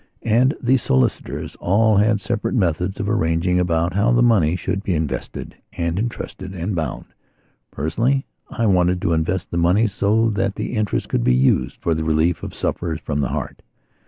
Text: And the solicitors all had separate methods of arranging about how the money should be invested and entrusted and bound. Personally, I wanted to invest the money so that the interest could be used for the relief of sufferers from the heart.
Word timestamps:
And 0.25 0.55
the 0.59 0.77
solicitors 0.77 1.55
all 1.59 1.97
had 1.97 2.19
separate 2.19 2.55
methods 2.55 2.99
of 2.99 3.07
arranging 3.07 3.59
about 3.59 3.93
how 3.93 4.11
the 4.11 4.23
money 4.23 4.55
should 4.55 4.81
be 4.81 4.95
invested 4.95 5.53
and 5.73 5.99
entrusted 5.99 6.55
and 6.55 6.73
bound. 6.75 7.05
Personally, 7.69 8.25
I 8.49 8.65
wanted 8.65 8.99
to 9.03 9.13
invest 9.13 9.51
the 9.51 9.57
money 9.57 9.85
so 9.85 10.31
that 10.31 10.55
the 10.55 10.73
interest 10.73 11.07
could 11.07 11.23
be 11.23 11.35
used 11.35 11.77
for 11.81 11.93
the 11.93 12.03
relief 12.03 12.41
of 12.41 12.55
sufferers 12.55 12.99
from 12.99 13.19
the 13.19 13.29
heart. 13.29 13.61